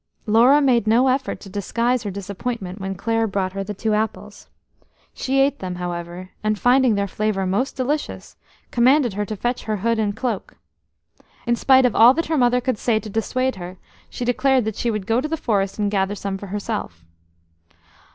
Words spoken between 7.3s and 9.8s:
most delicious, commanded her to fetch her